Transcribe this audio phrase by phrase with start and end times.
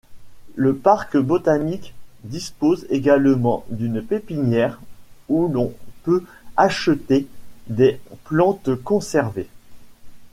[0.55, 1.93] Le parc botanique
[2.23, 4.81] dispose également d'une pépinière
[5.29, 6.23] où l'on peut
[6.57, 7.27] acheter
[7.67, 9.47] des plantes conservées.